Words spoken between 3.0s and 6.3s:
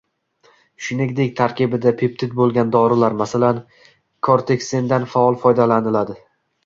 masalan, korteksindan faol foydalaniladi.